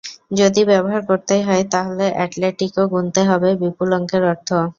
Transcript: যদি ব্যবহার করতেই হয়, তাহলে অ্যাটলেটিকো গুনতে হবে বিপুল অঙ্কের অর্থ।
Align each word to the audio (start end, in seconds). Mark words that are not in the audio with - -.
যদি 0.39 0.61
ব্যবহার 0.65 1.01
করতেই 1.09 1.43
হয়, 1.43 1.63
তাহলে 1.73 2.05
অ্যাটলেটিকো 2.13 2.81
গুনতে 2.93 3.21
হবে 3.29 3.49
বিপুল 3.61 3.89
অঙ্কের 3.97 4.23
অর্থ। 4.31 4.49